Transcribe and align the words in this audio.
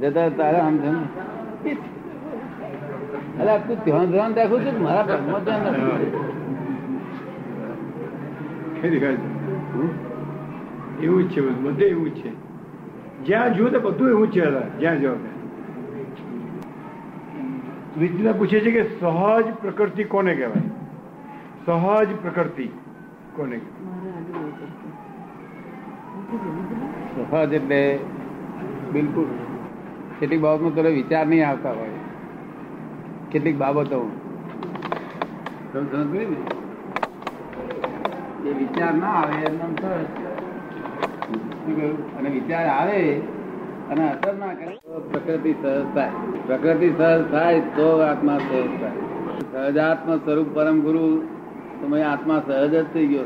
જતા 0.00 0.30
તારે 0.30 0.58
આમ 0.58 0.78
છે 0.78 0.90
ને. 0.90 0.98
તું 3.58 3.76
ધ્યાન 3.84 4.06
ધ્યાન 4.06 4.34
રાખું 4.34 4.64
છું 4.64 4.82
મારા 4.82 5.04
પગમાં 5.04 5.44
ધ્યાન 5.44 5.72
નથી 5.72 6.10
કઈ 8.80 8.90
દેખાય 8.90 9.16
છે? 9.16 9.22
હમ? 9.74 9.88
એવું 11.02 11.22
જ 11.22 11.28
છે 11.28 11.40
બધું 11.40 11.80
એવું 11.80 12.08
જ 12.08 12.10
છે 12.14 12.30
જ્યાં 13.22 13.54
જુઓ 13.54 13.68
તો 13.68 13.80
બધું 13.80 14.08
એવું 14.08 14.26
જ 14.26 14.30
છે 14.32 14.40
જ્યાં 14.78 15.00
જાઓ 15.00 15.14
ત્યાં. 15.14 15.40
પૂછે 18.38 18.60
છે 18.60 18.70
કે 18.70 18.84
સહજ 19.00 19.46
પ્રકૃતિ 19.60 20.04
કોને 20.04 20.34
કહેવાય 20.34 20.62
સહજ 21.66 22.08
પ્રકૃતિ 22.22 22.70
કોને 23.36 23.56
કહેવાય 23.56 23.82
સહજ 27.30 27.52
એટલે 27.52 27.98
બિલકુલ. 28.92 29.26
કેટલીક 30.20 30.40
બાબતમાં 30.40 30.74
તને 30.74 30.90
વિચાર 30.90 31.26
નહીં 31.26 31.48
આવતા 31.48 31.70
હોય. 31.70 31.88
કેટલીક 33.30 33.56
બાબતો. 33.56 34.10
વિચાર 38.58 38.94
ના 38.94 39.06
આવે? 39.06 39.46
અને 42.18 42.30
વિચાર 42.30 42.66
આવે 42.66 43.18
અને 43.90 44.12
અસર 44.12 44.34
ના 44.34 44.46
કરે. 44.46 44.78
પ્રકૃતિ 45.12 45.52
સહજ 45.52 45.94
થાય. 45.94 46.10
પ્રકૃતિ 46.46 46.90
સહજ 46.90 47.30
થાય 47.30 47.60
તો 47.60 47.98
આત્મા 47.98 48.38
સહજ 48.38 48.80
થાય. 48.80 48.92
સહજાત્મ 49.52 50.16
સ્વરૂપ 50.16 50.46
પરમ 50.54 50.80
ગુરુ 50.80 51.22
તમે 51.82 52.02
આત્મા 52.02 52.42
સહજ 52.46 52.74
જ 52.74 52.84
થઈ 52.94 53.06
ગયો. 53.06 53.24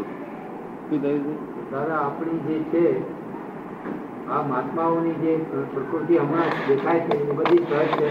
શું 0.91 1.03
થયું 1.03 1.25
છે? 1.25 1.57
આપણી 1.91 2.39
જે 2.39 2.59
છે 2.59 3.16
આ 4.31 4.43
મહાત્માઓની 4.43 5.13
જે 5.13 5.37
પ્રકૃતિ 5.75 6.17
હમણાં 6.17 6.51
દેખાય 6.69 7.01
છે 7.01 7.17
એ 7.17 7.33
બધી 7.33 7.59
સહજ 7.59 7.87
છે. 7.87 8.11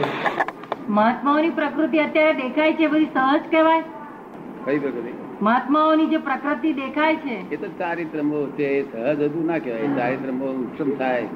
મહાત્માઓની 0.89 1.49
પ્રકૃતિ 1.49 1.97
અત્યારે 1.97 2.33
દેખાય 2.33 2.73
છે 2.73 2.87
બધી 2.87 3.05
સહજ 3.05 3.41
કહેવાય? 3.51 3.83
કઈ 4.65 4.79
પ્રકૃતિ? 4.79 5.13
મહાત્માઓની 5.41 6.05
જે 6.05 6.17
પ્રકૃતિ 6.17 6.73
દેખાય 6.73 7.15
છે 7.15 7.35
એ 7.51 7.55
તો 7.55 7.67
ચારિત્રમો 7.67 8.45
છે 8.47 8.63
એ 8.63 8.85
સહજ 8.91 9.21
હતું 9.21 9.45
ના 9.45 9.57
કહેવાય. 9.57 9.87
ચારિત્રમો 9.87 10.45
ઉત્સમ 10.45 10.95
થાય. 10.95 11.27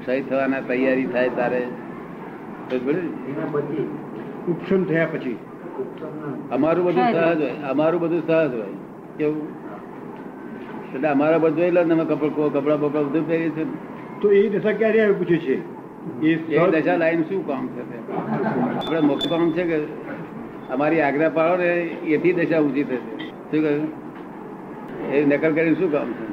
ક્ષય 0.00 0.20
થવાના 0.20 0.60
તૈયારી 0.60 1.06
થાય 1.06 1.28
તારે. 1.28 1.60
તો 2.70 2.78
બરાબર 2.78 2.94
ને? 2.94 3.32
એના 3.32 3.46
પછી? 3.52 3.88
ઉપસમ 4.48 4.84
થયા 4.84 5.06
પછી. 5.06 5.38
અમારું 6.50 6.84
બધું 6.84 7.12
સહજ. 7.12 7.40
હોય. 7.40 7.70
અમારું 7.70 8.00
બધું 8.00 8.26
સહજ 8.26 8.54
હોય. 8.54 8.74
કેવું? 9.18 9.48
એટલે 10.94 11.08
અમારા 11.08 11.38
બધું 11.38 11.64
એટલે 11.64 11.80
અમે 11.80 12.04
કપડા 12.04 12.48
કપડા 12.48 12.76
બપડા 12.76 13.02
બધું 13.02 13.28
પહેરીએ 13.28 13.50
છીએ. 13.50 13.66
તો 14.20 14.32
એ 14.32 14.48
દશા 14.48 14.72
ક્યારે 14.72 15.02
આવે 15.02 15.12
પૂછે 15.12 15.36
છે? 15.36 15.80
એ 16.26 16.58
દશા 16.70 16.96
લાઈન 16.96 17.22
શું 17.22 17.46
કામ 17.46 17.66
થશે? 17.66 18.12
આપણે 18.76 19.00
મોક્ષ 19.00 19.28
કામ 19.28 19.50
છે 19.50 19.62
કે 19.64 19.78
અમારી 20.70 21.00
આજ્ઞા 21.00 21.28
પાડો 21.28 21.56
ને 21.56 21.80
એથી 21.82 22.32
દશા 22.32 22.60
ઊંચી 22.60 22.84
થશે? 22.84 23.24
શું 23.26 23.62
કહ્યું? 23.62 23.88
એ 25.12 25.24
નકલ 25.24 25.52
કરીને 25.52 25.74
શું 25.74 25.92
કામ 25.92 26.12
છે? 26.12 26.30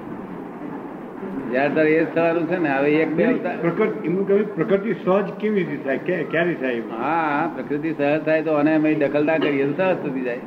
જયારે 1.52 1.75
તારે 1.75 1.91
એ 1.91 2.05
થવાનું 2.05 2.47
છે 2.47 2.58
ને 2.58 2.69
હવે 2.69 2.91
એક 2.91 3.13
બે 3.13 3.25
પ્રકૃતિ 3.33 4.08
એમનું 4.08 4.27
કહ્યું 4.27 4.55
પ્રકૃતિ 4.55 4.93
સહજ 4.93 5.25
કેવી 5.30 5.63
રીતે 5.63 5.83
થાય? 5.83 5.97
ક્યારે- 5.97 6.53
થાય 6.53 6.80
હા 6.80 7.52
પ્રકૃતિ 7.55 7.91
સહજ 7.91 8.23
થાય 8.23 8.41
તો 8.41 8.52
અને 8.52 8.75
અમે 8.75 8.93
દખલ 8.93 9.25
ના 9.25 9.38
કરીએ 9.38 9.65
તો 9.65 9.73
સહજ 9.73 9.95
થતી 9.95 10.21
જાય. 10.21 10.38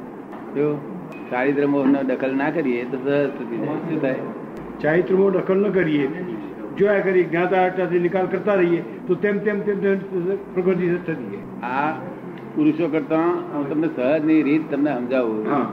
જો 0.54 0.96
ચારિત્ર 1.30 1.66
મોહ 1.66 1.86
દખલ 1.86 2.36
ના 2.36 2.50
કરીએ 2.50 2.84
તો 2.84 2.96
સહજ 2.96 3.30
થતી 3.38 3.56
જાય. 3.56 3.66
શું 3.66 4.02
થાય? 4.02 4.14
ચારિત્રમાં 4.80 5.32
દખલ 5.32 5.68
ન 5.68 5.72
કરીએ. 5.72 6.08
જોયા 6.80 7.00
કરી 7.00 7.24
જ્ઞાતા 7.24 7.64
અટાથી 7.64 7.98
નિકાલ 7.98 8.26
કરતા 8.26 8.54
રહીએ 8.54 8.82
તો 9.06 9.14
તેમ 9.14 9.38
તેમ 9.38 9.60
તેમ 9.60 9.98
પ્રગતિ 10.54 10.94
થતી 11.06 11.38
આ 11.62 11.92
પુરુષો 12.54 12.88
કરતા 12.88 13.16
હું 13.54 13.68
તમને 13.68 13.88
સહજની 13.96 14.42
રીત 14.42 14.70
તમને 14.70 14.94
સમજાવું. 14.94 15.50
હા. 15.50 15.72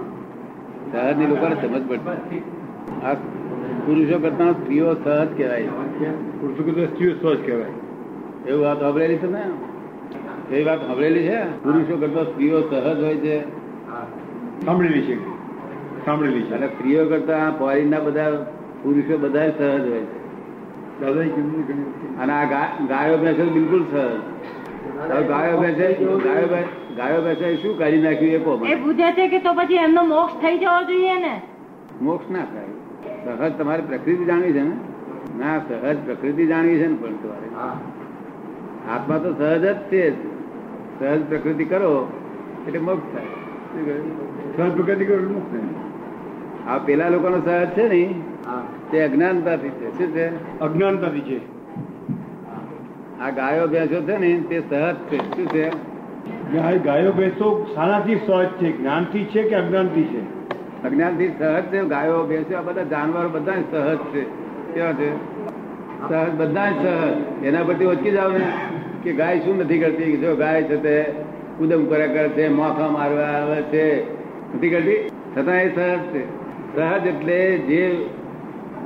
સહજની 0.91 1.28
લોકોને 1.28 1.56
સમજ 1.56 1.88
પડતી 1.88 2.41
આ 3.03 3.13
પુરુષો 3.85 4.19
કરતા 4.19 4.51
સ્ત્રીઓ 4.51 4.94
સહજ 4.94 5.38
કહેવાય. 5.38 5.63
પુરુષો 6.41 6.63
કરતા 6.63 6.94
સ્ત્રીઓ 6.94 7.16
સહજ 7.16 7.46
કહેવાય. 7.46 8.50
એવું 8.50 8.66
વાત 8.66 8.79
સાંભળેલી 8.79 9.19
ને? 9.28 10.56
એ 10.56 10.63
વાત 10.63 10.88
સાંભળેલી 10.88 11.28
છે? 11.28 11.63
પુરુષો 11.63 11.97
કરતા 11.97 12.23
સ્ત્રીઓ 12.23 12.62
સહજ 12.62 13.03
હોય 13.03 13.16
છે? 13.16 13.41
સાંભળેલી 14.66 15.01
છે. 15.01 15.28
સાંભળેલી 16.06 16.41
છે. 16.41 16.53
અને 16.53 16.67
સ્ત્રીઓ 16.67 17.09
કરતા 17.09 17.51
ફોરીના 17.59 18.00
બધા 18.00 18.51
પુરુષો 18.84 19.17
બધા 19.17 19.50
સહજ 19.50 19.90
હોય 19.90 20.00
છે. 20.00 20.16
દાદાએ 21.02 21.30
કીધું 21.30 21.63
ઘણી 21.63 22.09
અને 22.22 22.34
આ 22.34 22.46
ગાયો 22.88 23.18
ભેંસો 23.18 23.46
બિલકુલ 23.50 23.84
સહજ. 23.84 24.12
હવે 25.09 25.24
ગાયો 25.28 25.58
ભેંસે 25.58 25.88
ગાયો 26.24 26.47
ગાયો 26.97 27.22
ભેંસે 27.22 27.58
શું 27.58 27.78
કાઢી 27.78 28.02
નાખ્યું 28.02 28.63
એ 28.63 28.72
એ 28.72 28.75
પૂછે 28.75 29.12
છે 29.12 29.28
કે 29.28 29.40
તો 29.40 29.53
પછી 29.53 29.75
એમનો 29.78 30.03
મોક્ષ 30.06 30.35
થઈ 30.35 30.58
જવો 30.58 30.78
જોઈએ 30.88 31.18
ને? 31.19 31.34
મોક્ષ 32.02 32.30
ના 32.30 32.46
થાય. 32.46 32.74
સહજ 33.25 33.52
તમારે 33.58 33.81
પ્રકૃતિ 33.81 34.25
જાણવી 34.25 34.53
છે 34.53 34.62
ને? 34.62 34.75
ના 35.38 35.59
સહજ 35.59 35.97
પ્રકૃતિ 36.06 36.47
જાણવી 36.47 36.80
છે 36.80 36.88
ને 36.88 36.96
પણ 36.96 37.18
તમારે. 37.18 37.47
હા. 37.56 37.75
આત્મા 38.90 39.19
તો 39.19 39.29
સહજ 39.34 39.64
જ 39.64 39.75
છે. 39.90 40.03
જ. 40.12 40.18
સહજ 41.00 41.22
પ્રકૃતિ 41.24 41.66
કરો 41.66 41.91
એટલે 42.68 42.79
મોક્ષ 42.79 43.08
થાય. 43.14 43.31
સહજ 44.56 44.72
પ્રકૃતિ 44.75 45.06
કરો 45.06 45.22
મોક્ષ 45.29 45.50
થાય. 45.52 45.69
આ 46.68 46.79
પેલા 46.79 47.09
લોકોનો 47.09 47.38
સહજ 47.41 47.74
છે 47.75 47.88
ને 47.88 48.02
હા. 48.46 48.64
તે 48.91 49.01
અજ્ઞાનતાથી 49.01 49.69
છે. 49.69 49.97
શું 49.97 50.07
છે? 50.07 50.59
અજ્ઞાનતાથી 50.59 51.21
છે. 51.21 51.37
આ 53.19 53.29
ગાયો 53.29 53.67
ભેંસો 53.67 54.01
છે 54.01 54.17
ને 54.17 54.43
તે 54.49 54.59
સહજ 54.69 54.95
છે. 54.95 55.17
શું 55.17 55.47
છે? 55.47 55.69
ગાય 56.83 57.11
ભેંસો 57.11 57.67
શાનાથી 57.75 58.15
સહજ 58.15 58.47
છે. 58.47 58.77
જ્ઞાનથી 58.77 59.25
છે 59.25 59.43
કે 59.43 59.55
અજ્ઞાનથી 59.55 60.03
છે? 60.03 60.21
અજ્ઞાનથી 60.83 61.27
સહજ 61.39 61.63
છે. 61.63 61.81
ગાયો 61.83 62.23
ભેંસો 62.23 62.57
આ 62.57 62.61
બધા 62.61 62.83
જાનવરો 62.83 63.29
બધા 63.29 63.53
સહજ 63.71 63.97
છે. 63.97 64.21
કેવા 64.73 64.91
છે? 64.91 65.15
સહજ 66.09 66.31
બધા 66.37 66.71
સહજ. 66.71 67.45
એના 67.45 67.63
પરથી 67.63 67.85
ઓછી 67.85 68.11
જાવ 68.11 68.31
ને 68.31 68.51
કે 69.03 69.13
ગાય 69.13 69.39
શું 69.39 69.57
નથી 69.57 69.79
કરતી? 69.79 70.17
જો 70.17 70.35
ગાય 70.35 70.63
છે 70.63 70.77
તે 70.77 71.03
કુદમ 71.57 71.85
કર્યા 71.85 72.07
કરે 72.07 72.29
છે 72.29 72.49
મોખા 72.49 72.87
મારવા 72.87 73.23
આવે 73.23 73.61
છે. 73.61 74.11
નથી 74.55 74.69
કરતી? 74.69 75.09
છતાં 75.37 75.55
એ 75.55 75.75
સહજ 75.75 75.99
છે. 75.99 76.47
સહજ 76.75 77.07
એટલે 77.07 77.57
જે 77.57 78.09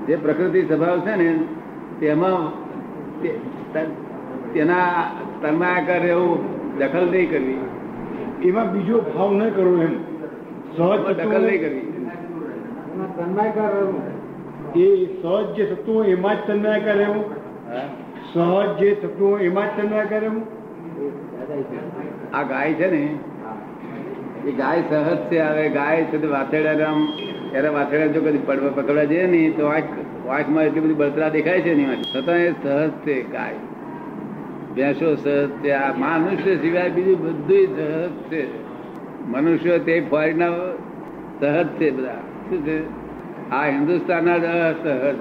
જે 0.07 0.15
પ્રકૃતિ 0.15 0.61
સ્વભાવ 0.61 0.99
છે 0.99 1.15
ને 1.15 1.39
તેમાં 1.99 2.51
તેના 4.53 5.03
તન્માયાકાર 5.41 6.05
એવું 6.05 6.39
દખલ 6.77 7.09
નહીં 7.11 7.29
કરવી. 7.29 7.57
એમાં 8.49 8.73
બીજો 8.73 9.01
ભાવ 9.01 9.33
ન 9.33 9.49
કરવો 9.49 9.81
એમ. 9.81 10.03
સહજ 10.77 11.17
દખલ 11.17 11.41
નહીં 11.41 11.61
કરવી. 11.61 12.07
તન્માયકાર 13.17 13.71
એ 14.79 15.05
સહજ 15.21 15.55
જે 15.55 15.65
થતું 15.65 15.95
હોય 15.95 16.07
એમાં 16.07 16.35
જ 16.35 16.37
તન્માયકાર 16.47 16.97
રહેવું. 16.97 17.25
હા. 17.71 17.81
સહજ 18.33 18.77
જે 18.79 18.95
થતું 18.95 19.31
હોય 19.31 19.43
એમાં 19.43 19.65
જ 19.65 19.81
તન્માયકાર 19.81 20.19
રહેવું. 20.19 20.61
આ 22.33 22.43
ગાય 22.43 22.73
છે 22.73 22.91
ને 22.91 23.17
એ 24.45 24.51
ગાય 24.51 24.83
સહજ 24.89 25.17
છે 25.17 25.39
હવે 25.39 25.69
ગાય 25.69 26.03
છે 26.03 26.27
વાથેડા 26.27 26.71
વાછરડા 26.71 27.30
ત્યારે 27.51 27.69
વાછરડા 27.69 28.05
જો 28.05 28.21
કદી 28.21 28.37
પડવા 28.37 28.69
પકડવા 28.69 29.03
જઈએ 29.03 29.27
ને, 29.27 29.53
તો 29.57 29.65
આંખ, 29.65 29.83
આંખમાં 30.29 30.63
એટલી 30.63 30.79
બધી 30.79 30.93
બળતરા 30.93 31.29
દેખાય 31.29 31.61
છે 31.61 31.75
નહીં 31.75 31.87
એમાં 31.87 32.23
છતાં 32.23 32.35
એ 32.35 32.51
સહજ 32.63 32.89
છે 32.89 33.31
ગાય. 33.31 33.53
ભેંસો 34.75 35.15
સહજ 35.15 35.49
છે 35.49 35.71
આ 35.71 35.93
મનુષ્ય 35.97 36.55
સિવાય 36.55 36.89
બીજું 36.89 37.21
બધું 37.21 37.77
સહજ 37.77 38.31
છે 38.31 38.71
મનુષ્ય 39.27 39.79
તે 39.79 40.01
ફોરીના 40.09 40.47
સહજ 41.39 41.67
છે 41.67 41.91
બધા. 41.91 42.13
શું 42.49 42.65
છે? 42.65 42.83
આ 43.49 43.65
હિન્દુસ્તાનના 43.65 44.37
જ 44.37 44.45
અસહજ 44.45 45.15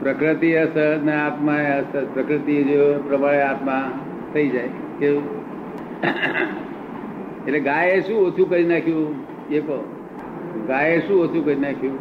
પ્રકૃતિ 0.00 0.52
અસહજ 0.52 1.04
ને 1.04 1.14
આત્મા 1.14 1.52
અસહજ. 1.52 2.06
પ્રકૃતિ 2.14 2.64
જો 2.64 3.02
પ્રમાણે 3.08 3.42
આત્મા 3.42 3.92
થઈ 4.34 4.48
જાય. 4.48 4.68
કેવું? 4.98 5.22
એટલે 7.46 7.60
ગાયે 7.60 8.00
શું 8.00 8.26
ઓછું 8.26 8.50
કરી 8.50 8.64
નાખ્યું? 8.64 9.14
એ 9.50 9.60
કહો. 9.60 10.01
ગાયે 10.66 11.00
શું 11.00 11.22
ઓછું 11.22 11.44
કરી 11.44 11.56
નાખ્યું? 11.56 11.94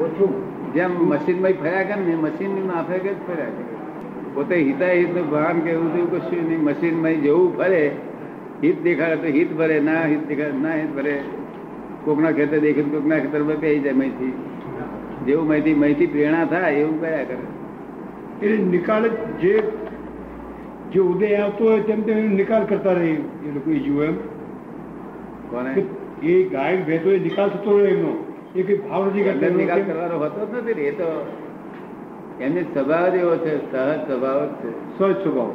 ઓછું. 0.00 0.30
જેમ 0.74 0.90
મશીનમાં 0.90 1.52
ફર્યા 1.52 1.82
કરે 1.82 2.04
ને 2.04 2.14
મશીનની 2.14 2.60
માફે 2.60 2.98
જ 2.98 3.02
ફર્યા 3.02 3.36
કરે? 3.36 3.76
પોતે 4.34 4.56
હિતાહિતનું 4.56 5.30
ભાન 5.30 5.60
કે 5.60 5.70
એવું 5.70 5.94
તેવું 5.94 6.10
કશું 6.12 6.48
નહીં. 6.48 6.62
મશીનમાં 6.62 7.14
જેવું 7.14 7.56
ફરે 7.56 7.90
હિત 8.64 8.82
દેખાડે 8.82 9.16
તો 9.16 9.26
હિત 9.26 9.56
ભરે 9.56 9.80
ના 9.80 10.04
હિત 10.04 10.28
દેખાડે 10.28 10.58
ના 10.62 10.74
હિત 10.74 10.96
ભરે 10.96 11.20
કોકના 12.04 12.32
ખેતર 12.32 12.58
દેખે 12.58 12.82
કોકના 12.82 13.14
ખેતર 13.14 13.30
ખેતરમાં 13.30 13.56
પેઈ 13.56 13.80
જાય 13.80 13.92
મહીથી. 13.92 14.32
જેવું 15.26 15.46
મહીથી 15.46 15.74
મહીથી 15.74 16.06
પ્રેરણા 16.06 16.44
થાય 16.44 16.74
એવું 16.74 17.00
કયા 17.00 17.24
કરે. 17.24 17.46
એટલે 18.42 18.56
નિકાલ 18.64 19.08
જ 19.40 19.62
જે 20.92 21.00
ઉદય 21.00 21.34
આવતો 21.34 21.64
હોય 21.64 21.80
તેમ 21.80 22.02
તેમ 22.02 22.34
નિકાલ 22.34 22.64
કરતા 22.64 22.92
રહે 22.92 23.08
એ 23.08 23.50
લોકો 23.54 23.72
જુઓ 23.72 24.02
એમ. 24.04 24.14
કોને? 25.50 25.84
એ 26.22 26.48
ગાય 26.48 26.76
ભેંસો 26.76 27.10
એ 27.10 27.18
નિકાલ 27.18 27.48
થતો 27.48 27.78
રહ્યો 27.78 27.96
એમનો. 27.96 28.32
એ 28.54 28.62
કઈ 28.62 28.78
ભાવ 28.78 29.06
નથી 29.06 29.22
કરતા 29.22 29.48
નિકાલ 29.48 29.82
કરવાનો 29.82 30.18
હોતો 30.18 30.46
જ 30.46 30.70
નથી 30.70 30.80
એ 30.80 30.90
તો 30.90 31.26
એમને 32.40 32.62
સ્વભાવ 32.62 33.08
જ 33.08 33.14
એવો 33.14 33.36
છે 33.36 33.72
સહજ 33.72 34.10
સ્વભાવ 34.10 34.44
જ 34.44 34.48
છે. 34.48 34.98
સહજ 34.98 35.22
સ્વભાવ. 35.22 35.50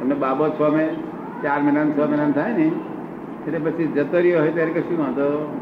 તમને 0.00 0.14
બાબો 0.14 0.48
છ 0.48 0.60
મહિને 0.60 0.94
ચાર 1.42 1.62
મહિના 1.62 1.84
છ 1.84 2.08
મહિના 2.10 2.30
થાય 2.30 2.52
ને 2.52 2.70
એટલે 3.46 3.58
પછી 3.58 3.86
જતો 3.86 4.16
રહ્યો 4.18 4.40
હોય 4.40 4.50
ત્યારે 4.50 4.70
કશું 4.70 4.98
વાંધો 4.98 5.60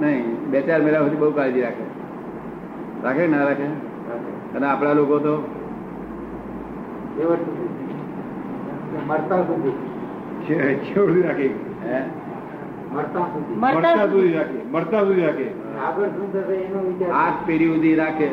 નહીં. 0.00 0.50
બે 0.50 0.60
ચાર 0.60 0.82
મહિના 0.82 0.98
સુધી 0.98 1.16
બહુ 1.16 1.30
કાળજી 1.30 1.60
રાખે. 1.60 1.84
રાખે 3.02 3.26
ના 3.26 3.44
રાખે? 3.44 3.64
અને 4.56 4.66
આપણા 4.66 4.92
લોકો 4.92 5.18
તો? 5.18 5.34
એ 7.20 7.24
વસ્તુ 7.24 7.68
મરતા 9.06 9.42
સુધી. 9.42 9.72
છે 10.44 10.78
છેવડી 10.78 11.22
રાખે. 11.22 11.50
હે? 11.86 12.02
મરતા 12.92 14.06
સુધી. 14.06 14.32
રાખે 14.32 14.58
મરતા 14.70 15.00
સુધી 15.00 15.20
રાખે. 15.20 15.46
આગળ 15.86 16.08
શું 16.08 16.32
થશે 16.32 16.54
એનો 16.54 16.78
વિચાર. 16.78 17.10
આઠ 17.10 17.46
પેઢી 17.46 17.66
સુધી 17.66 17.94
રાખે. 17.94 18.28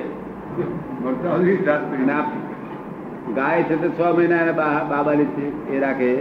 મરતા 1.02 1.36
સુધી 1.36 1.58
સાત 1.66 1.92
પેઢી. 1.92 3.36
ગાય 3.36 3.64
છે 3.64 3.76
તો 3.82 3.90
છ 3.90 4.18
મહિના 4.18 4.52
બાબાની 4.84 5.26
છે 5.26 5.76
એ 5.76 5.80
રાખે. 5.80 6.16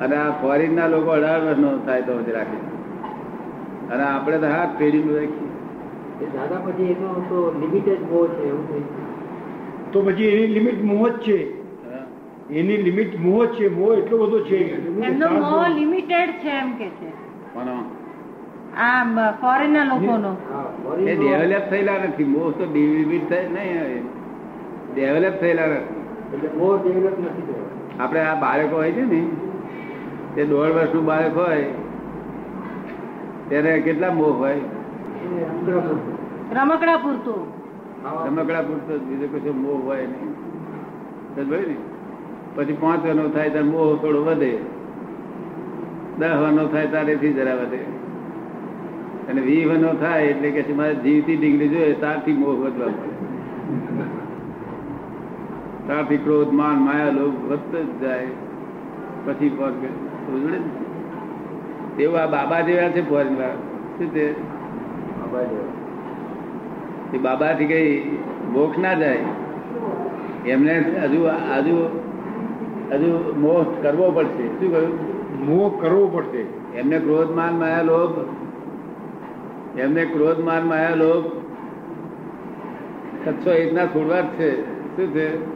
અને 0.00 0.16
આ 0.16 0.30
ફોરેન 0.30 0.76
ના 0.76 0.86
લોકો 0.86 1.10
અઢાર 1.10 1.40
વર્ષનો 1.40 1.78
થાય 1.78 2.02
તો 2.02 2.18
પછી 2.18 2.32
રાખે. 2.32 2.56
અને 3.94 4.02
આપણે 4.02 4.38
તો 4.38 4.46
હાથ 4.46 4.78
પેઢી 4.78 5.02
રાખીએ. 5.02 6.28
દાદા 6.34 6.56
પછી 6.56 6.82
એનો 6.82 7.08
તો 7.28 7.60
લિમિટેડ 7.60 8.00
બહુ 8.00 8.26
છે 8.26 8.48
એવું 8.48 8.84
તો 9.92 10.02
પછી 10.02 10.24
એની 10.24 10.46
લિમિટ 10.46 10.84
મોહ 10.84 11.08
જ 11.08 11.12
છે. 11.12 11.64
એની 12.50 12.76
લિમિટ 12.76 13.20
મોહ 13.20 13.44
જ 13.44 13.48
છે 13.48 13.68
મોહ 13.68 13.94
એટલો 13.94 14.26
બધો 14.26 14.40
છે. 14.40 14.58
એમનો 15.06 15.30
મોહ 15.30 15.68
લિમિટેડ 15.68 16.30
છે 16.30 16.48
એમ 16.48 16.72
કે 16.72 16.88
છે. 16.88 17.23
કોનો? 17.54 17.76
આ 18.76 19.04
ફોરેન 19.40 19.76
લોકોનો. 19.90 20.32
એ 20.98 21.14
ડેવલપ 21.16 21.64
થયેલા 21.70 21.98
નથી. 22.04 22.24
મોહ 22.24 22.50
તો 22.50 22.64
ડિવિટ 22.72 23.28
થાય 23.28 23.48
નહીં 23.48 24.04
ડેવલપ 24.94 25.34
થયેલા 25.40 25.66
નથી. 25.66 26.02
આપણે 28.00 28.20
આ 28.20 28.34
બાળકો 28.34 28.76
હોય 28.76 28.92
છે 28.92 29.04
ને 29.04 29.20
તે 30.34 30.44
દોઢ 30.44 30.72
વર્ષનું 30.76 31.04
બાળક 31.04 31.36
હોય 31.36 31.64
ત્યારે 33.48 33.80
કેટલા 33.80 34.10
મોહ 34.12 34.32
હોય? 34.38 34.60
રમકડા 36.52 36.96
પૂરતું. 36.96 37.40
રમકડા 38.26 38.62
પૂરતું. 38.62 38.98
બીજો 39.08 39.26
કશો 39.34 39.52
મોહ 39.52 39.78
હોય 39.84 40.06
નહીં. 40.06 40.32
ને? 41.68 41.76
પછી 42.54 42.72
પાંચ 42.72 43.06
વાનો 43.06 43.28
થાય 43.28 43.50
ત્યારે 43.50 43.68
મોહ 43.68 43.88
થોડો 44.02 44.20
વધે. 44.24 44.52
દસ 46.18 46.34
વાનો 46.42 46.64
થાય 46.66 46.86
તારેથી 46.86 47.32
જરા 47.32 47.54
વધે. 47.54 47.80
અને 49.30 49.40
વી 49.40 49.64
વાનો 49.64 49.90
થાય 49.94 50.22
એટલે 50.22 50.50
કે 50.50 50.72
મારે 50.72 50.94
જીવતી 50.94 51.36
ડિગ્રી 51.36 51.68
જોઈએ 51.68 51.94
તારથી 52.00 52.32
મોહ 52.32 52.56
વધવા 52.62 52.86
મળે 52.86 53.14
ત્યારથી 55.86 56.16
ક્રોધ 56.16 56.52
માન 56.52 56.76
માયા 56.78 57.14
લોભ 57.18 57.38
વધતો 57.50 57.78
જ 57.82 58.02
જાય. 58.02 58.28
પછી 59.24 59.48
પગ 59.48 59.72
તેવું 61.96 62.20
આ 62.20 62.26
બાબા 62.26 62.60
જેવા 62.60 62.88
છે 62.88 63.02
ફોરેન 63.08 63.34
શું 63.98 64.08
તે 64.14 64.24
બાબા 65.18 65.44
જેવા. 65.50 65.72
એ 67.14 67.18
બાબાથી 67.18 67.66
કઈ 67.66 67.90
ભોખ 68.54 68.78
ના 68.78 68.94
જાય. 68.94 69.24
એમને 70.46 70.74
હજુ 71.02 71.20
હજુ 71.50 71.76
હજુ 72.92 73.10
મોહ 73.40 73.64
કરવો 73.82 74.10
પડશે. 74.10 74.46
શું 74.58 74.72
કહ્યું? 74.72 75.13
મોહ 75.38 75.82
કરવો 75.82 76.06
પડશે. 76.08 76.38
એમને 76.78 76.98
ક્રોધ 76.98 77.30
માન 77.30 77.52
માયા 77.58 77.82
લોભ. 77.82 78.18
એમને 79.78 80.04
ક્રોધ 80.04 80.40
માન 80.40 80.62
માયા 80.62 80.94
લોભ. 80.94 81.26
છસો 83.28 83.52
એકના 83.52 83.86
છોડવા 83.86 84.20
જ 84.20 84.24
છે. 84.24 84.62
શું 84.96 85.14
છે? 85.14 85.54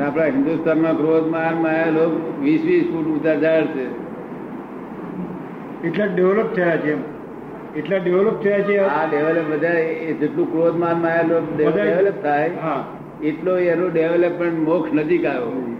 આપણા 0.00 0.24
હિન્દુસ્તાનમાં 0.24 0.96
ક્રોધ 0.96 1.26
માન 1.26 1.62
માયા 1.62 1.86
લોભ 1.90 2.42
વીસ 2.42 2.64
વીસ 2.64 2.84
ફૂટ 2.92 3.06
ઊંચા 3.06 3.34
ઝાડ 3.34 3.64
છે. 3.64 4.06
એટલા 5.88 6.06
ડેવલપ 6.06 6.46
થયા 6.46 6.76
છે 6.76 6.92
એમ. 6.92 6.98
એટલા 7.76 7.96
ડેવલપ 7.96 8.42
થયા 8.42 8.60
છે 8.60 8.78
આ 8.78 9.10
ડેવલપ 9.10 9.52
બધા 9.52 9.68
એ 9.68 10.12
જેટલું 10.12 10.52
ક્રોધ 10.52 10.76
માન 10.76 11.00
માયા 11.00 11.22
લોભ 11.22 11.44
ડેવલપ 11.56 12.22
થાય 12.22 12.50
હા. 12.62 12.84
એટલો 13.22 13.58
એનું 13.58 13.92
ડેવલપમેન્ટ 13.92 14.68
મોક્ષ 14.68 14.94
નજીક 14.94 15.24
આવ્યો. 15.24 15.76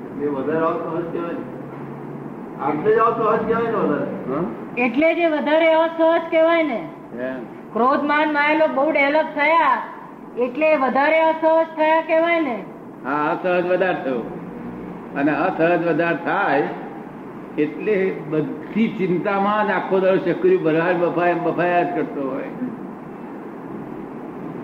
હા? 0.52 1.55
એટલે 4.76 5.14
જે 5.14 5.26
વધારે 5.28 5.74
અસહજ 5.74 6.22
કહેવાય 6.30 6.62
ને 6.62 6.80
ક્રોધ 7.72 8.02
માન 8.02 8.32
માયેલો 8.32 8.66
બહુ 8.74 8.90
ડેવલપ 8.90 9.26
થયા 9.34 9.78
એટલે 10.38 10.76
વધારે 10.76 11.20
અસહજ 11.20 11.66
થયા 11.76 12.00
કહેવાય 12.00 12.40
ને. 12.40 12.64
હા 13.04 13.30
અસહજ 13.30 13.66
વધારે 13.66 14.02
થયો. 14.04 14.22
અને 15.16 15.32
અસહજ 15.32 15.86
વધારે 15.86 16.16
થાય 16.24 16.68
એટલે 17.58 18.14
બધી 18.30 18.88
ચિંતામાં 18.88 19.66
જ 19.66 19.70
આખો 19.70 20.00
દર 20.00 20.18
ચકરી 20.18 20.56
ભરાય 20.56 20.94
બફાય 20.94 21.34
બફાયા 21.34 21.82
જ 21.82 21.94
કરતો 21.94 22.20
હોય. 22.20 22.50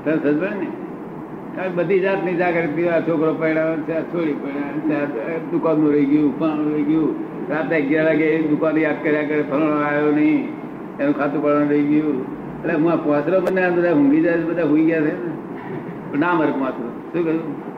સમજે 0.05 0.51
ને? 0.51 0.67
બધી 1.57 1.69
બધી 1.77 2.01
જાતની 2.01 2.35
જાગૃતિ 2.35 2.89
આ 2.89 3.01
છોકરો 3.01 3.35
પડ્યા 3.35 3.77
છે 3.87 3.95
છોડી 4.13 4.33
પડ્યા 4.33 5.07
છે 5.07 5.21
આ 5.21 5.39
દુકાનનું 5.53 5.93
રહી 5.93 6.07
ગયું 6.07 6.27
ઉપાણું 6.27 6.75
રહી 6.75 6.85
ગયું. 6.85 7.15
રાતે 7.53 7.75
અગિયાર 7.77 8.07
વાગે 8.07 8.27
એ 8.27 8.43
દુકાન 8.49 8.77
યાદ 8.79 8.99
કર્યા 9.05 9.23
કરે, 9.23 9.43
ફલાણો 9.51 9.81
આવ્યો 9.83 10.11
નહીં, 10.13 10.39
એનું 11.01 11.15
ખાતું 11.19 11.43
પડવાનું 11.43 11.71
રહી 11.71 11.83
ગયું. 11.83 12.17
એટલે 12.63 12.75
હું 12.75 13.05
પોસરો 13.05 13.41
બને 13.41 13.71
બધા 13.71 13.93
ઊંઘી 13.93 14.21
જાય 14.21 14.45
બધા 14.51 14.65
હુઈ 14.65 14.85
ગયા 14.85 15.01
છે 15.01 15.15
ના. 16.19 16.35
મારે 16.35 16.53
પોસરો 16.53 16.89
શું 17.13 17.25
કહ્યું? 17.25 17.73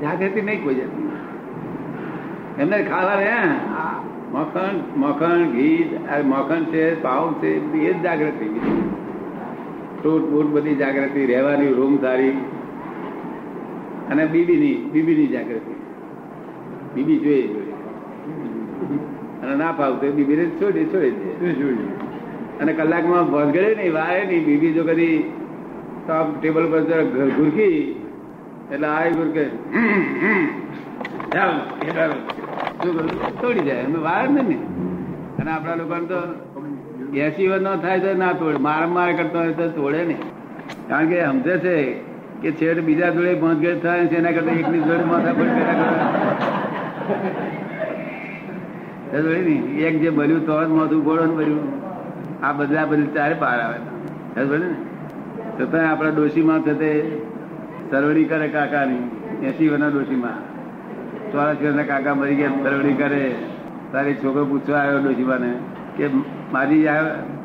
જાગૃતિ 0.00 0.40
નહીં 0.40 0.62
કોઈ 0.64 0.74
જતી 0.74 1.08
એમને 2.58 2.78
ખાવા 2.82 3.14
રે 3.14 3.32
મખણ 4.32 4.74
મખણ, 4.96 5.44
ઘી 5.52 5.98
મખણ 6.24 6.64
છે, 6.64 6.84
પાઉ 7.02 7.32
છે 7.40 7.50
એ 7.78 7.92
જ 7.94 8.02
જાગૃતિ. 8.02 8.48
ફ્રૂટ 10.00 10.24
બૂટ 10.30 10.46
બધી 10.46 10.76
જાગૃતિ, 10.76 11.26
રહેવાની 11.26 11.72
રૂમ 11.72 11.94
સારી. 12.00 12.32
અને 14.10 14.26
બીબીની 14.26 14.74
બીબીની 14.92 15.26
જાગૃતિ. 15.26 15.79
બીબી 16.94 17.18
જોઈએ 17.24 17.46
જોઈએ. 17.52 17.74
અને 19.42 19.54
ના 19.62 19.72
બીબી 19.78 20.12
બીબીને 20.16 20.44
છોડી 20.60 20.86
છોડી 20.92 21.14
દે. 21.18 21.28
અને 22.60 22.72
કલાકમાં 22.72 23.30
ભસગડે 23.32 23.70
નહીં 23.78 23.94
વારે 23.98 24.22
નહીં 24.26 24.44
બીબી 24.48 24.72
જો 24.72 24.82
કદી 24.90 25.16
ટોપ 26.04 26.26
ટેબલ 26.40 26.66
પર 26.72 26.80
જરા 26.88 27.28
ઘુરકી 27.38 27.78
એટલે 28.72 28.86
આ 28.86 29.02
કરું? 31.94 32.20
તોડી 33.40 33.64
જાય 33.68 33.84
અમે 33.84 33.98
વાર 34.08 34.24
ને 34.28 34.42
અને 35.40 35.50
આપણા 35.50 35.76
લોકોને 35.80 36.06
તો 36.12 36.18
એસી 37.24 37.48
વર્ષ 37.48 37.62
નો 37.62 37.72
થાય 37.76 37.98
તો 38.04 38.10
ના 38.24 38.32
તોડે. 38.32 38.58
માર 38.68 38.82
માર 38.96 39.10
કરતો 39.18 39.38
હોય 39.38 39.54
તો 39.60 39.66
તોડે 39.78 40.02
ને 40.10 40.16
કારણ 40.88 41.10
કે 41.10 41.18
સમજે 41.30 41.54
છે 41.64 41.74
કે 42.42 42.50
છેડ 42.58 42.78
બીજા 42.86 43.10
જોડે 43.16 43.32
ભોંતગેટ 43.42 43.82
થાય 43.82 44.08
છે 44.12 44.16
એના 44.22 44.34
કરતા 44.36 44.56
એકની 44.62 44.82
જોડે 44.88 45.04
માથા 45.10 45.36
પર 45.38 45.46
કર્યા 45.54 45.76
કરે. 45.80 46.49
એક 49.78 50.00
જે 50.00 50.10
બન્યું 50.10 50.46
તો 50.46 50.52
મોઢું 50.68 51.04
ગોળો 51.04 51.34
બન્યું 51.34 51.80
આ 52.44 52.52
બદલા 52.52 52.86
બદલ 52.86 53.06
ત્યારે 53.06 53.34
બહાર 53.34 53.60
આવે. 53.60 53.78
ને. 54.58 54.74
છતાં 55.60 55.90
આપણા 55.90 56.10
ડોશીમાં 56.10 56.60
થતે 56.60 57.20
સરવડી 57.90 58.24
કરે 58.24 58.48
કાકાની 58.48 58.98
એસી 59.46 59.68
વર્ષના 59.68 59.88
ડોશીમાં. 59.88 60.36
ચોરાસી 61.32 61.66
વર્ષના 61.66 61.82
કાકા 61.82 62.14
મરી 62.14 62.34
ગયા, 62.34 62.48
સરવડી 62.48 62.92
કરે. 62.92 63.34
તારી 63.92 64.14
છોકરો 64.14 64.44
પૂછવા 64.44 64.78
આવ્યો 64.78 64.98
ડોશીમાને 64.98 65.54
કે 65.96 66.08
મારી 66.52 66.88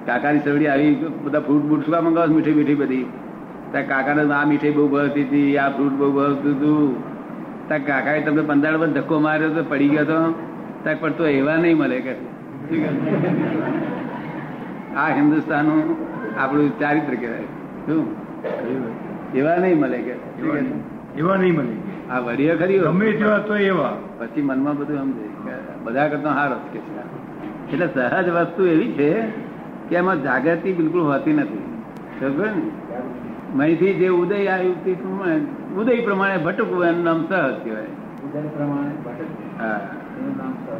કાકાની 0.05 0.39
સરવડી 0.39 0.67
આવી, 0.67 0.95
બધા 1.23 1.39
ફ્રૂટ 1.39 1.63
બૂટ 1.63 1.85
શું 1.85 2.03
મંગાવો? 2.03 2.33
મીઠી 2.33 2.53
મીઠી 2.53 2.75
બધી. 2.75 3.03
ત્યાં 3.71 3.87
કાકાને 3.87 4.33
આ 4.33 4.45
મીઠાઈ 4.45 4.71
બહુ 4.71 4.87
ભાવતી 4.87 5.23
હતી, 5.23 5.57
આ 5.57 5.69
ફ્રૂટ 5.69 5.91
બહુ 5.91 6.11
ભાવતું 6.11 6.51
હતું. 6.51 7.14
ત્યાં 7.67 7.85
કાકાએ 7.85 8.21
તમને 8.21 8.41
પંદર 8.41 8.77
પર 8.77 8.87
ધક્કો 8.87 9.19
માર્યો 9.19 9.49
તો 9.49 9.63
પડી 9.63 9.89
ગયો 9.89 10.05
તો? 10.05 10.31
ત્યાં 10.83 10.99
પણ 10.99 11.11
તો 11.11 11.27
એવા 11.27 11.55
નહીં 11.55 11.77
મળે 11.77 12.01
કે. 12.01 12.15
આ 14.95 15.15
હિન્દુસ્તાનનું 15.15 15.97
આપણું 16.39 16.79
ચારિત્ર 16.79 17.15
કહેવાય. 17.15 17.39
શું? 17.85 18.15
એવા 19.33 19.55
નહીં 19.55 19.79
મળે 19.79 19.97
કે. 19.97 20.11
એવા 21.17 21.35
નહીં 21.35 21.55
મળે. 21.55 22.11
આ 22.11 22.19
વડીએ 22.19 22.55
ખરી 22.55 22.79
ગમે 22.79 23.11
તેવા 23.11 23.37
તો 23.37 23.55
એવા. 23.55 23.97
પછી 24.17 24.41
મનમાં 24.41 24.77
બધું 24.77 24.97
સમજે 24.97 25.23
કે 25.23 25.83
બધા 25.83 26.07
કરતા 26.07 26.29
હારો 26.29 26.55
કે 26.73 26.79
છે. 26.79 27.73
એટલે 27.73 27.87
સહજ 27.87 28.29
વસ્તુ 28.29 28.65
એવી 28.65 28.91
છે 28.91 29.21
કે 29.89 29.95
એમાં 29.95 30.23
જાગૃતિ 30.23 30.73
બિલકુલ 30.73 31.01
હોતી 31.01 31.33
નથી. 31.33 31.57
સમજો 32.19 32.45
ને? 32.45 32.69
અહીંથી 33.59 33.93
જે 33.93 34.07
ઉદય 34.07 34.47
આવ્યું 34.47 34.83
તે 34.83 34.93
ઉદય 35.75 36.01
પ્રમાણે 36.01 36.37
ભટકવું 36.37 36.85
એનું 36.85 37.03
નામ 37.03 37.21
સહજ 37.21 37.63
કહેવાય. 37.63 37.83
ઉદય 37.83 38.39
પ્રમાણે 38.39 38.91
ભટક 39.05 39.61
હા. 39.61 39.79
એનું 40.19 40.37
નામ 40.37 40.53
સહજ 40.65 40.79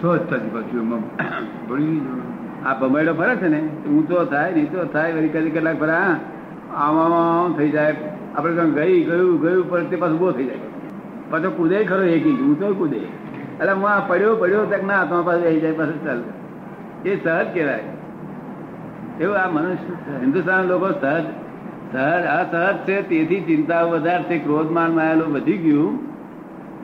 સહજતાથી 0.00 0.48
પાછું. 0.48 1.02
આ 2.66 2.74
ભમેડો 2.74 3.14
ફરે 3.14 3.36
છે 3.36 3.48
ને 3.48 3.68
ઊંચો 3.88 4.24
થાય 4.24 4.52
નીચો 4.52 4.84
થાય 4.84 5.12
વળી 5.12 5.28
કદી 5.28 5.50
કેટલાક 5.50 5.78
ફરે 5.78 5.90
આમ 5.90 7.56
થઈ 7.56 7.70
જાય. 7.70 7.94
આપણે 8.36 8.56
કઈ 8.56 8.74
ગઈ 8.74 9.04
ગયું 9.04 9.40
ગયું 9.40 9.70
પણ 9.70 9.84
તે 9.84 9.96
પાછું 9.96 10.16
ઊભો 10.16 10.32
થઈ 10.32 10.44
જાય. 10.44 10.58
પાછો 11.30 11.50
કૂદે 11.50 11.84
ખરો 11.84 12.02
એક 12.02 12.26
ઇંચ 12.26 12.40
ઊંચો 12.40 12.74
કૂદે. 12.74 12.96
એટલે 12.96 13.72
હું 13.72 13.90
આ 13.90 14.00
પડ્યો 14.00 14.36
પડ્યો 14.36 14.64
તક 14.64 14.84
ના 14.84 14.98
હાથમાં 14.98 15.24
પાછું 15.24 15.42
આવી 15.42 15.60
જાય 15.60 15.72
પાછું 15.72 16.04
ચાલ. 16.04 16.22
એ 17.04 17.20
સહજ 17.24 17.46
કહેવાય. 17.54 17.84
એવું 19.20 19.36
આ 19.36 19.50
મનુષ્ય 19.50 20.20
હિન્દુસ્તાન 20.20 20.64
લોકો 20.64 21.00
સહજ 21.00 21.24
સહજ 21.92 22.24
અસહજ 22.30 22.76
છે 22.86 22.96
તેથી 23.02 23.40
ચિંતાઓ 23.40 23.88
વધારે 23.90 24.22
છે 24.22 24.38
ક્રોધ 24.38 24.70
માન 24.70 24.90
માયેલું 24.92 25.32
વધી 25.32 25.58
ગયું. 25.58 25.94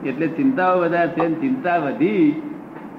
એટલે 0.03 0.27
ચિંતાઓ 0.27 0.75
વધારે 0.79 1.11
છે 1.15 1.25
ચિંતા 1.39 1.77
વધી 1.79 2.27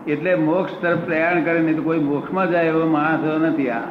એટલે 0.06 0.32
મોક્ષ 0.38 0.80
તરફ 0.80 1.04
પ્રયાણ 1.04 1.44
કરે 1.44 1.60
નહીં 1.60 1.76
તો 1.76 1.82
કોઈ 1.82 2.02
મોક્ષમાં 2.04 2.50
જાય 2.50 2.68
એવો 2.68 2.86
માણસ 2.86 3.24
નથી 3.42 3.70
આ. 3.70 3.86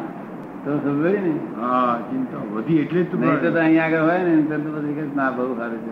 તો 0.64 0.78
સમજાય 0.78 1.22
ને? 1.22 1.34
હા 1.60 1.96
ચિંતા 2.10 2.44
વધી 2.54 2.80
એટલે 2.80 3.00
જ 3.02 3.10
તો 3.12 3.18
નહીં 3.18 3.40
તો 3.40 3.52
તો 3.52 3.60
અહીંયા 3.60 3.88
આગળ 3.88 4.06
હોય 4.08 4.22
ને 4.24 4.36
તો 4.44 4.56
બધી 4.68 5.10
ના 5.16 5.32
બહુ 5.32 5.50
સારું 5.58 5.80
છે 5.86 5.92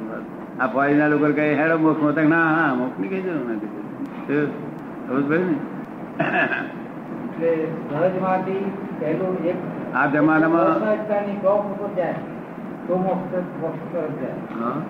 આ 0.59 0.67
ફોરીના 0.67 1.07
લોકો 1.07 1.27
કહે 1.31 1.45
હેડો 1.55 1.75
મોક્ષમાં 1.77 2.29
ના 2.29 2.47
હા 2.57 2.71
મોક્ષની 2.75 3.07
કઈ 3.07 3.21
જરૂર 3.21 3.45
નથી. 3.49 3.71
તો 4.27 4.35
સમજ 5.19 5.31
ને? 5.41 5.55
એટલે 7.23 7.51
સહજમાંથી 8.09 8.63
પહેલું 8.99 9.35
એક 9.45 9.59
આ 9.95 10.05
જમાનામાં 10.07 10.79
સહજતાની 10.79 11.35
ટોપ 11.35 11.65
ઉપર 11.65 11.95
જાય. 11.95 12.15
તો 12.87 12.97
મોક્ષ 12.97 13.61
મોક્ષ 13.61 13.93
તરફ 13.93 14.21
જાય. 14.21 14.33
હા. 14.59 14.81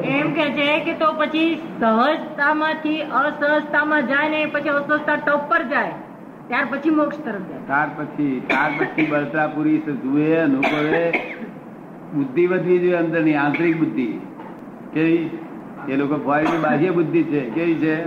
એમ 0.00 0.32
કે 0.32 0.50
છે 0.50 0.80
કે 0.80 0.92
તો 0.92 1.12
પછી 1.12 1.54
સહજતામાંથી 1.80 3.02
અસહજતામાં 3.02 4.06
જાય 4.06 4.28
ને 4.28 4.46
પછી 4.46 4.68
અસહજતા 4.68 5.16
ટોપ 5.16 5.40
પર 5.50 5.62
જાય. 5.62 5.92
ત્યાર 6.48 6.64
પછી 6.70 6.90
મોક્ષ 6.90 7.18
તરફ 7.18 7.42
જાય. 7.42 7.58
ત્યાર 7.66 7.88
પછી 7.96 8.42
ત્યાર 8.46 8.70
પછી 8.78 9.04
બળતરા 9.04 9.46
પૂરી 9.46 9.78
જુએ 9.78 10.36
અનુભવે. 10.36 11.14
બુદ્ધિ 12.14 12.46
વધવી 12.46 12.78
જોઈએ 12.78 12.94
અંદરની 12.94 13.34
આંતરિક 13.34 13.76
બુદ્ધિ. 13.76 14.20
કેવી? 14.92 15.38
એ 15.88 15.96
લોકો 15.96 16.16
ફોરીની 16.16 16.56
બાહ્ય 16.56 16.90
બુદ્ધિ 16.90 17.22
છે. 17.22 17.50
કેવી 17.50 17.74
છે? 17.74 18.04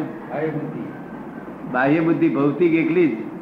બાહ્ય 1.72 2.00
બુદ્ધિ 2.00 2.30
ભૌતિક 2.30 2.74
એકલી 2.74 3.08
જ. 3.08 3.35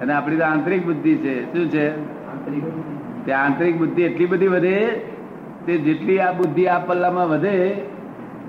અને 0.00 0.12
આપણી 0.12 0.36
તો 0.36 0.44
આંતરિક 0.44 0.86
બુદ્ધિ 0.86 1.14
છે. 1.16 1.52
શું 1.52 1.68
છે? 1.68 1.88
તે 3.26 3.32
આંતરિક 3.32 3.78
બુદ્ધિ 3.78 4.02
એટલી 4.02 4.26
બધી 4.26 4.46
વધે 4.46 5.00
તે 5.66 5.78
જેટલી 5.78 6.18
આ 6.18 6.32
બુદ્ધિ 6.32 6.66
આ 6.66 6.78
પલ્લામાં 6.78 7.28
વધે, 7.28 7.82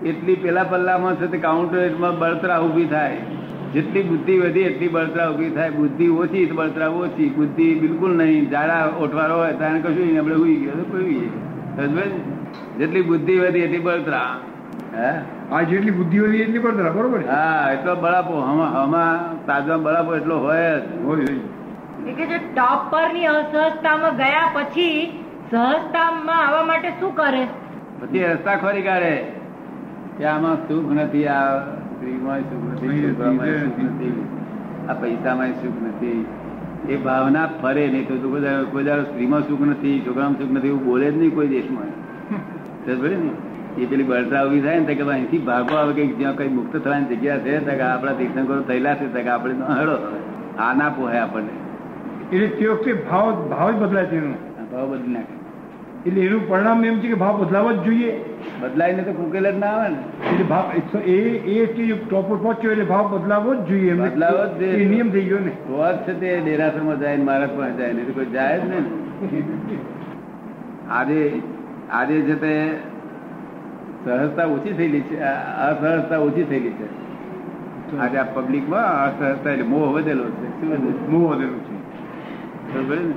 એટલી 0.05 0.35
પેલા 0.35 0.63
પલ્લામાં 0.63 1.15
છે 1.15 1.27
તે 1.27 1.37
કાઉન્ટરમાં 1.37 2.19
બળતરા 2.19 2.59
ઊભી 2.59 2.85
થાય. 2.85 3.17
જેટલી 3.73 4.03
બુદ્ધિ 4.03 4.39
વધી, 4.39 4.59
એટલી 4.59 4.87
બળતરા 4.87 5.29
ઊભી 5.29 5.49
થાય. 5.49 5.69
બુદ્ધિ 5.69 6.07
ઓછી, 6.07 6.45
બળતરા 6.45 6.87
ઓછી. 6.87 7.29
બુદ્ધિ 7.29 7.75
બિલકુલ 7.75 8.17
નહીં. 8.17 8.49
જાડા 8.49 8.89
ઓઠવારો 8.99 9.35
હોય 9.35 9.53
ત્યારે 9.53 9.79
કશું 9.79 10.05
નહીં. 10.05 10.19
આપણે 10.19 10.35
ઉઈ 10.35 10.55
ગયો. 10.55 10.71
કોઈ 10.71 11.13
જેટલી 12.77 13.01
બુદ્ધિ 13.01 13.39
વધી, 13.39 13.59
એટલી 13.59 13.79
બળતરા. 13.79 14.39
આ 15.51 15.61
જેટલી 15.61 15.91
બુદ્ધિ 15.91 16.19
હોય 16.19 16.37
એટલી 16.37 16.59
પડતરા 16.59 16.91
બરોબર 16.91 17.19
હા 17.19 17.71
એટલો 17.71 17.95
બળાપો 17.95 18.33
હમા 18.33 19.35
તાજા 19.45 19.77
બળાપો 19.77 20.15
એટલો 20.15 20.37
હોય 20.37 20.79
જ. 20.79 21.03
હોય 21.03 21.21
હોય. 21.21 22.13
કે 22.13 22.25
જે 22.25 22.37
ટોપ 22.37 22.91
પરની 22.91 23.25
અસહજતામાં 23.25 24.15
ગયા 24.15 24.51
પછી 24.53 25.23
સહજતામાં 25.51 26.47
આવવા 26.47 26.63
માટે 26.63 26.89
શું 26.89 27.15
કરે? 27.15 27.47
પછી 27.99 28.23
રસ્તા 28.23 28.55
ખોરી 28.55 28.81
કાઢે. 28.81 29.25
કે 30.17 30.25
આમાં 30.25 30.67
સુખ 30.67 30.91
નથી 30.91 31.27
આ 31.27 31.59
સ્ત્રીમાં 31.59 32.39
સુખ 32.39 32.83
નથી 32.83 33.15
સુખ 33.15 33.83
નથી 33.83 34.29
આ 34.89 34.93
પૈસામાં 34.93 35.47
સુખ 35.47 35.83
નથી. 35.87 36.25
એ 36.89 36.97
ભાવના 36.97 37.49
ફરે 37.61 37.87
નહીં 37.87 38.07
તો 38.07 38.29
કોઈ 38.71 38.83
દાડો- 38.83 39.03
સ્ત્રીમાં 39.03 39.41
સુખ 39.41 39.61
નથી 39.61 40.03
છોકરામાં 40.07 40.39
સુખ 40.39 40.51
નથી 40.51 40.67
એવું 40.67 40.85
બોલે 40.85 41.11
જ 41.11 41.17
નહીં 41.17 41.35
કોઈ 41.35 41.47
દેશમાં. 41.47 41.83
ને? 43.17 43.50
એ 43.79 43.85
પેલી 43.85 44.03
બળતરા 44.03 44.45
ઊભી 44.45 44.61
થાય 44.61 44.79
ને 44.85 44.95
કે 44.95 45.03
અહીંથી 45.15 45.41
ભાગો 45.49 45.75
આવે 45.81 45.91
કે 45.97 46.07
જ્યાં 46.21 46.37
કઈ 46.37 46.47
મુક્ત 46.55 46.73
થવાની 46.77 47.17
જગ્યા 47.17 47.43
છે 47.67 47.75
કે 47.81 47.85
આપણા 47.89 48.15
તીર્થંકરો 48.21 48.61
થયેલા 48.71 48.95
છે 49.01 49.11
કે 49.13 49.29
આપણે 49.29 49.53
હળો. 49.81 49.97
આ 50.59 50.73
ના 50.79 50.89
પોહે 50.89 51.19
આપણને. 51.19 51.53
એટલે 52.31 52.47
તે 52.47 52.65
વખતે 52.67 52.91
ભાવ 53.11 53.45
ભાવ 53.53 53.69
જ 53.71 53.77
બદલાય 53.83 54.07
છે 54.11 54.17
આ 54.17 54.65
ભાવ 54.73 54.91
બદલી 54.91 55.13
નાખે. 55.13 55.35
એટલે 56.07 56.21
એનું 56.25 56.43
પરિણામ 56.49 56.85
એમ 56.89 56.99
છે 57.01 57.07
કે 57.13 57.17
ભાવ 57.23 57.39
બદલાવા 57.43 57.73
જ 57.73 57.85
જોઈએ. 57.87 58.11
બદલાઈને 58.61 59.01
તો 59.07 59.11
કુકેલ 59.13 59.51
જ 59.51 59.55
ના 59.63 59.71
આવે 59.77 59.89
ને. 59.95 59.99
એટલે 60.33 60.45
ભાવ 60.51 60.65
એ 61.15 61.17
એ 61.55 61.65
સ્ટેજ 61.71 61.91
ટોપ 62.03 62.29
પર 62.29 62.37
પહોંચ્યો 62.43 62.71
એટલે 62.75 62.87
ભાવ 62.93 63.05
બદલાવો 63.15 63.55
જ 63.55 63.67
જોઈએ 63.71 63.93
બદલાવો 64.03 64.43
જ 64.45 64.59
જોઈએ. 64.59 64.85
નિયમ 64.93 65.09
થઈ 65.17 65.25
ગયો 65.31 65.41
ને. 65.47 65.57
તો 65.65 65.81
જ 65.81 65.97
છે 66.05 66.19
તે 66.21 66.37
દેરાસરમાં 66.51 66.99
જાય 66.99 67.17
ને 67.23 67.23
મારા 67.23 67.51
પણ 67.57 67.75
જાય 67.81 67.93
ને. 67.93 68.01
તો 68.07 68.11
કોઈ 68.21 68.31
જાય 68.37 68.59
જ 68.59 68.63
નહીં. 68.69 68.85
આજે 70.99 71.19
આજે 71.91 72.15
છે 72.29 72.35
તે 72.45 72.53
સહજતા 74.05 74.45
ઓછી 74.45 74.73
થયેલી 74.73 75.01
છે 75.01 75.19
અસહજતા 75.69 76.17
ઓછી 76.17 76.43
થયેલી 76.43 76.69
છે. 76.69 76.87
આજે 77.97 78.17
આ 78.17 78.23
પબ્લિકમાં 78.23 79.05
અસહજતા 79.05 79.51
એટલે 79.51 79.63
મોહ 79.63 79.91
વધેલો 79.93 80.23
છે. 80.23 80.47
શું? 80.61 81.11
મોહ 81.11 81.35
વધેલો 81.35 81.57
છે. 81.67 81.75
બરોબર 82.73 82.97
ને? 82.97 83.13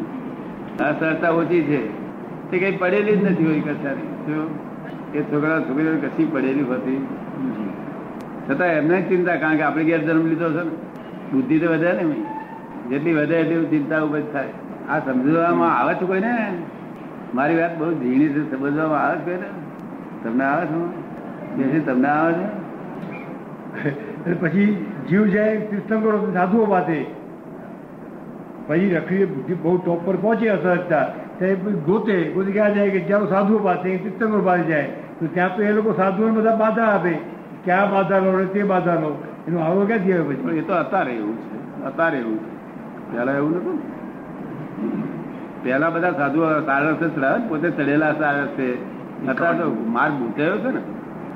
અસહજતા 0.85 1.31
ઓછી 1.31 1.63
છે. 1.63 1.81
તે 2.51 2.59
કઈ 2.59 2.77
પડેલી 2.77 3.17
જ 3.17 3.25
નથી 3.25 3.47
હોય 3.47 3.61
કશાની. 3.61 4.09
શું 4.27 4.49
એ 5.15 5.23
છોકરા 5.23 5.61
છોકરીઓ 5.61 5.97
કશી 5.97 6.25
પડેલી 6.25 6.63
હોતી 6.63 7.01
છતાં 8.51 8.69
એમને 8.69 9.03
ચિંતા 9.03 9.37
કારણ 9.37 9.57
કે 9.57 9.63
આપણે 9.63 9.85
ઘેર 9.85 10.01
જન્મ 10.01 10.27
લીધો 10.27 10.51
છે 10.51 10.63
ને. 10.65 10.71
બુદ્ધિ 11.33 11.59
તો 11.59 11.73
વધે 11.73 11.93
ને 11.93 12.05
જેટલી 12.91 13.13
વધે 13.13 13.35
એટલી 13.35 13.67
ચિંતા 13.67 14.03
ઊભી 14.03 14.23
થાય. 14.33 14.53
આ 14.91 14.99
સમજવામાં 14.99 15.81
આવે 15.81 15.95
છે 15.95 16.05
કોઈને? 16.05 16.33
મારી 17.35 17.57
વાત 17.57 17.79
બહુ 17.79 17.93
ઝીણી 17.93 18.29
છે 18.29 18.51
સમજવામાં 18.51 19.03
આવે 19.03 19.19
છે 19.19 19.25
કોઈને? 19.25 19.49
તમને 20.25 20.45
આવે 20.45 20.67
છે? 20.67 21.87
તમને 21.87 22.09
આવે 22.09 22.33
છે? 22.33 22.65
પછી 24.41 24.87
જીવ 25.09 25.27
જાય 25.27 25.57
તીર્થંકરો 25.57 26.33
સાધુઓ 26.33 26.67
પાસે. 26.67 27.07
પછી 28.67 28.95
રખડી 28.95 29.25
બુદ્ધિ 29.25 29.55
બહુ 29.55 29.77
ટોપ 29.79 30.07
પર 30.07 30.17
પહોંચે 30.17 30.49
અસહજતા. 30.49 31.05
ત્યારે 31.39 31.55
ગોતે 31.73 32.31
ગોતે 32.35 32.53
ક્યાં 32.53 32.75
જાય 32.75 32.91
કે 32.91 33.01
જ્યાં 33.01 33.29
સાધુઓ 33.29 33.59
પાસે 33.59 33.97
તીર્થંકરો 33.97 34.41
પાસે 34.41 34.63
જાય. 34.63 34.83
તો 35.21 35.27
ત્યાં 35.27 35.57
તો 35.57 35.63
એ 35.63 35.73
લોકો 35.73 35.93
સાધુઓને 35.93 36.33
બધા 36.33 36.57
બાધા 36.57 36.83
આપે. 36.83 37.19
કે 37.65 37.71
આ 37.71 37.87
બાધા 37.87 38.19
લો 38.19 38.39
ને 38.39 38.45
તે 38.45 38.63
બાધા 38.63 38.95
લો. 38.95 39.25
એનો 39.49 39.61
આવો 39.61 39.87
ક્યાંથી 39.87 40.13
આવે 40.13 40.35
પછી? 40.35 40.59
એ 40.59 40.61
તો 40.61 40.73
અત્યારે 40.73 41.13
એવું 41.13 41.37
છે. 41.37 41.85
અત્યારે 41.85 42.19
એવું 42.19 42.39
છે. 42.39 42.55
પહેલા 43.17 43.33
એવું 43.33 43.57
નતું 43.57 43.95
પહેલા 45.63 45.91
બધા 45.91 46.11
સાધુઓ 46.11 46.61
સારસ 46.61 46.97
ચડાવે 46.97 47.49
પોતે 47.49 47.71
ચડેલા 47.71 48.13
સારસ. 48.13 48.49
છે 48.49 48.94
અત્યારે 49.29 49.59
તો 49.59 49.85
માર્ગ 49.87 50.15
ગુંચાયો 50.15 50.59
છે 50.59 50.69
ને? 50.69 50.81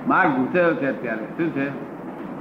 માર્ગ 0.07 0.30
ગુંચાયો 0.30 0.75
છે 0.75 0.87
અત્યારે. 0.87 1.25
શું 1.25 1.50
છે? 1.50 1.88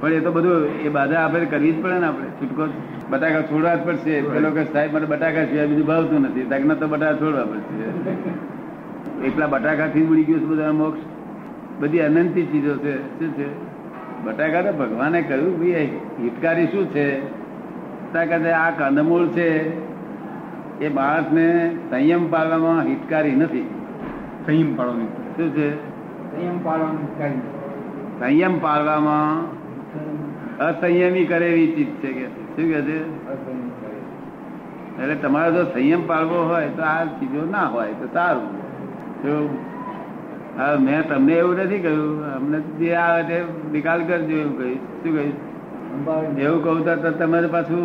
પણ 0.00 0.12
એ 0.12 0.20
તો 0.20 0.32
બધું 0.32 0.80
એ 0.80 0.88
બાધા 0.88 1.24
આપણે 1.24 1.44
કરવી 1.44 1.72
જ 1.72 1.82
પડે 1.82 1.98
ને 1.98 2.06
આપણે. 2.06 2.26
છૂટકો 2.28 2.72
બટાકા 3.10 3.42
છોડવા 3.42 3.74
જ 3.74 3.78
પડશે. 3.84 4.22
પેલો 4.22 4.50
કે 4.50 4.64
સાહેબ 4.64 4.94
મને 4.94 5.06
બટાકા 5.06 5.44
સિવાય 5.44 5.66
બીજું 5.66 5.86
ભાવતું 5.86 6.20
નથી. 6.20 6.42
તકને 6.42 6.74
તો 6.74 6.88
બટાકા 6.88 7.12
છોડવા 7.12 7.44
પડશે. 7.44 7.82
એકલા 9.26 9.46
બટાકાથી 9.46 10.02
મળી 10.02 10.24
ગયું 10.24 10.40
છે 10.40 10.44
બધા 10.44 10.72
મોક્ષ. 10.72 11.00
બધી 11.80 12.00
અનંતી 12.00 12.46
ચીજો 12.46 12.76
છે. 12.76 13.18
શું 13.18 13.32
છે? 13.32 13.68
બટાકા 14.24 14.62
તો 14.62 14.78
ભગવાને 14.78 15.22
કહ્યું 15.22 15.58
ભાઈ 15.58 15.90
હિતકારી 16.22 16.66
શું 16.66 16.86
છે? 16.86 17.26
છે, 17.28 18.50
આ 18.50 18.70
કંદમૂળ 18.70 19.26
છે. 19.26 19.78
એ 20.84 20.88
માણસને 20.88 21.76
સંયમ 21.90 22.30
પાળવામાં 22.30 22.82
હિતકારી 22.82 23.30
નથી. 23.30 23.70
સંયમ 24.46 24.76
પાડવાની. 24.76 25.27
શું 25.38 25.50
છે? 25.56 25.68
સંયમ 28.18 28.54
પાળવામાં 28.58 29.42
અસંયમી 30.58 31.24
કરે 31.24 31.46
એવી 31.50 31.68
ચીજ 31.74 31.90
છે 32.00 32.10
કે 32.12 32.26
શું 32.26 32.66
કે 32.72 32.80
છે? 32.88 32.98
એટલે 35.02 35.14
તમારે 35.14 35.50
જો 35.52 35.62
સંયમ 35.64 36.02
પાળવો 36.06 36.38
હોય 36.50 36.68
તો 36.76 36.82
આ 36.82 37.04
ચીજો 37.18 37.42
ના 37.50 37.66
હોય 37.74 37.92
તો 38.02 38.06
સારું. 38.12 38.48
હવે 40.58 40.76
મેં 40.84 41.08
તમને 41.08 41.32
એવું 41.32 41.56
નથી 41.56 41.78
કહ્યું. 41.78 42.34
અમને 42.36 42.58
જે 42.60 42.94
આવે 42.94 43.22
તે 43.22 43.36
નિકાલ 43.72 44.00
કરજો 44.04 44.36
એવું 44.36 44.54
કહીશ. 44.58 44.84
શું 45.02 45.12
કહીશ? 45.16 45.38
એવું 46.38 46.64
કહું 46.64 46.78
તો 47.02 47.10
તમે 47.10 47.38
પાછું 47.46 47.84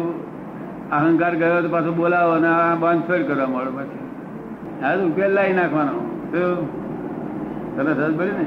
અહંકાર 0.91 1.33
ગયો 1.35 1.61
તો 1.61 1.69
પાછું 1.69 1.95
બોલાવો 1.95 2.31
અને 2.31 2.47
આ 2.47 2.75
બાંધછોડ 2.75 3.23
કરવા 3.27 3.45
મળો 3.45 3.71
પછી. 3.71 4.03
હા 4.83 4.95
ઉકેલ 5.09 5.31
લાવી 5.31 5.53
નાખવાનો. 5.53 5.95
શું 6.31 6.82
તને 7.75 7.91
રસ 7.91 8.13
ભર્યું 8.13 8.37
ને? 8.37 8.45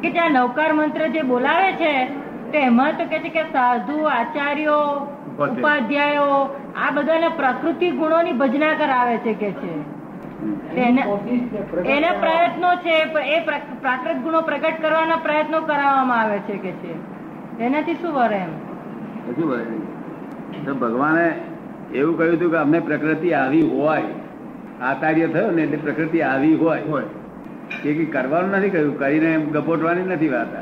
કે 0.00 0.10
ત્યાં 0.10 0.32
નવકાર 0.32 0.72
મંત્ર 0.72 1.06
જે 1.06 1.22
બોલાવે 1.22 1.72
છે 1.72 2.04
તો 2.52 2.58
એમાં 2.58 2.92
તો 2.92 3.04
કે 3.04 3.18
છે 3.18 3.28
કે 3.28 3.42
સાધુ 3.42 4.02
આચાર્યો 4.04 5.06
ઉપાધ્યાયો. 5.44 6.60
આ 6.76 6.90
બધાને 6.90 7.28
પ્રકૃતિ 7.28 7.90
ગુણોની 7.90 8.32
ભજના 8.32 8.74
કરાવે 8.74 9.16
છે 9.16 9.34
કે 9.34 9.50
છે. 9.50 9.96
એને- 10.76 12.20
પ્રયત્નો 12.20 12.74
છે 12.76 13.02
એ 13.34 13.40
પ્રાકૃત 13.40 14.16
ગુણો 14.16 14.40
પ્રગટ 14.40 14.82
કરવાના 14.82 15.16
પ્રયત્નો 15.16 15.60
કરાવવામાં 15.60 16.20
આવે 16.20 16.38
છે 16.38 16.56
કે 16.56 16.72
છે. 16.72 16.94
એનાથી 17.62 17.94
શું 17.94 18.14
વરે 18.14 18.36
એમ? 18.36 18.58
બોલે 19.46 19.64
તો 20.66 20.74
ભગવાને 20.74 21.40
એવું 21.94 22.18
કહ્યું 22.18 22.36
હતું 22.36 22.50
કે 22.50 22.56
અમને 22.56 22.80
પ્રકૃતિ 22.80 23.32
આવી 23.32 23.62
હોય 23.62 24.02
આચાર્ય 24.82 25.26
થયો 25.26 25.50
ને 25.50 25.62
એટલે 25.62 25.76
પ્રકૃતિ 25.76 26.20
આવી 26.20 26.54
હોય. 26.54 26.80
હોય. 26.80 27.02
એ 27.84 27.94
કઈ 27.96 28.06
કરવાનું 28.14 28.52
નથી 28.58 28.72
કહ્યું 28.74 28.96
કરીને 29.02 29.30
ગપોટવાની 29.54 30.08
નથી 30.12 30.32
વાત. 30.34 30.52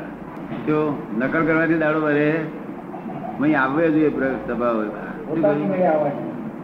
જો 0.67 0.79
નકલ 1.19 1.43
કરવાથી 1.49 1.81
દાડો 1.85 2.01
વરે 2.07 2.29
અહીં 3.43 3.57
આવવે 3.63 3.85
જોઈએ 3.95 4.11
સ્વભાવ 4.47 4.79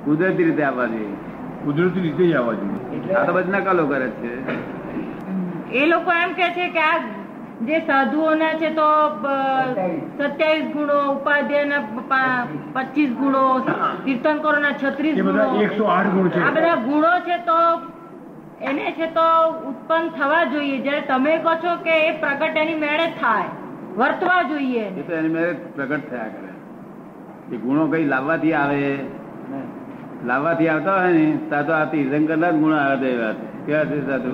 કુદરતી 0.04 0.44
રીતે 0.48 0.64
આવવા 0.64 0.88
જોઈએ. 0.92 1.14
કુદરતી 1.64 2.02
રીતે 2.04 2.24
જ 2.30 2.34
આવવા 2.34 2.56
જોઈએ. 2.60 2.80
આ 3.16 3.24
તો 3.26 3.32
બધી 3.38 3.54
નકલો 3.60 3.84
કરે 3.92 4.08
છે. 4.20 4.30
એ 5.80 5.86
લોકો 5.86 6.10
એમ 6.24 6.30
કે 6.38 6.46
છે 6.58 6.66
કે 6.76 6.82
આ 6.90 6.98
જે 7.68 7.76
સાધુઓના 7.88 8.54
છે 8.60 8.70
તો 8.78 8.88
સત્યાવીસ 10.18 10.68
ગુણો 10.74 10.98
ઉપાધ્યાયના 11.14 12.28
પચીસ 12.76 13.10
ગુણો 13.20 13.42
તીર્થંકરોના 14.04 14.74
છત્રીસ 14.82 15.16
ગુણો. 15.22 15.44
એકસો 15.66 15.84
આઠ 15.96 16.12
ગુણ 16.14 16.28
છે. 16.36 16.40
આ 16.46 16.52
બધા 16.58 16.78
ગુણો 16.88 17.12
છે 17.28 17.36
તો 17.48 17.58
એને 18.60 18.92
છે 18.92 19.06
તો 19.06 19.26
ઉત્પન્ન 19.68 20.08
થવા 20.08 20.44
જોઈએ. 20.44 20.78
જ્યારે 20.80 21.00
તમે 21.00 21.32
કહો 21.38 21.54
છો 21.64 21.72
કે 21.84 21.94
એ 22.08 22.12
પ્રગટ 22.12 22.56
એની 22.56 22.74
મેળે 22.74 23.06
થાય, 23.20 23.48
વર્તવા 23.96 24.42
જોઈએ. 24.42 24.86
એની 25.18 25.28
મેળે 25.28 25.52
પ્રગટ 25.76 26.10
થયા 26.10 26.30
કરે. 26.34 26.52
એ 27.52 27.56
ગુણો 27.56 27.86
કઈ 27.86 28.04
લાવવાથી 28.04 28.52
આવે? 28.52 28.98
લાવવાથી 30.26 30.68
આવતા 30.68 30.98
હોય 30.98 31.12
ને, 31.12 31.26
ત્યાં 31.48 31.66
તો 31.66 31.72
આ 31.72 31.84
તીર્થંકરના 31.84 32.50
જ 32.50 32.56
ગુણ 32.56 32.74
આવે 32.74 33.08
એ 33.12 33.18
વાત 33.18 33.38
કેવા 33.66 33.84
છે 33.84 34.00
સાધુ? 34.06 34.32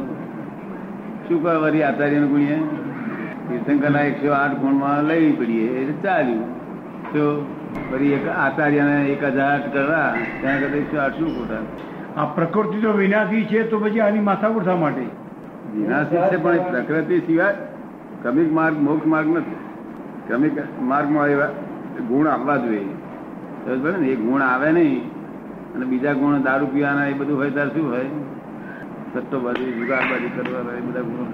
શું 1.28 1.42
કહે 1.42 1.56
વરી 1.56 1.82
આચાર્ય 1.82 2.20
ગુણીએ? 2.20 2.58
તીર્થંકરના 3.48 4.06
એકસો 4.10 4.32
આઠ 4.32 4.56
ગુણમાં 4.58 5.04
લઈ 5.04 5.32
પડીએ, 5.32 5.66
એટલે 5.80 5.96
ચાલ્યું. 6.02 6.46
તો 7.12 7.24
ફરી 7.90 8.12
એક 8.12 8.26
આચાર્યને 8.28 8.96
એક 9.12 9.22
હજાર 9.24 9.60
કરવા, 9.72 10.08
ત્યાં 10.40 10.58
કરતા 10.60 10.76
એકસો 10.76 10.96
આઠ 11.00 11.18
શું 11.18 11.30
ખોટા? 11.36 11.64
આ 12.16 12.24
પ્રકૃતિ 12.24 12.80
તો 12.80 12.92
વિનાશી 12.92 13.44
છે, 13.44 13.62
તો 13.62 13.78
પછી 13.78 14.00
આની 14.00 14.18
માથા 14.18 14.48
શા 14.64 14.76
માટે? 14.76 15.02
વિનાશી 15.74 16.16
છે, 16.16 16.42
પણ 16.42 16.56
પ્રકૃતિ 16.56 17.18
સિવાય 17.18 17.54
ક્રમિક 18.22 18.52
માર્ગ, 18.52 18.76
મોક્ષ 18.76 19.06
માર્ગ 19.06 19.36
નથી. 19.36 19.56
ક્રમિક 20.28 20.82
માર્ગમાં 20.82 21.26
એવા 21.26 21.46
ગુણ 22.08 22.28
આવવા 22.28 22.56
જોઈએ. 22.56 22.84
ને? 23.98 24.08
એ 24.08 24.16
ગુણ 24.16 24.42
આવે 24.42 24.72
નહીં, 24.72 25.10
અને 25.74 25.84
બીજા 25.84 26.12
ગુણ 26.12 26.42
દારૂ 26.42 26.66
પીવાના 26.66 27.06
એ 27.06 27.12
બધું 27.12 27.38
હોય 27.38 27.50
ત્યારે 27.50 27.70
શું 27.70 27.90
હોય? 27.90 28.06
સટ્ટો 29.14 29.40
બાજુ, 29.40 29.64
જુગાર 29.64 30.00
બાજુ 30.00 30.28
કરવા 30.36 30.72
એ 30.72 30.80
બધા 30.80 31.00
ગુણો. 31.00 31.26